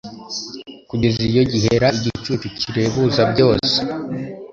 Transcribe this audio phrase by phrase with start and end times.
[0.89, 3.77] kugeza iyo gihera igicucu kirebuza byose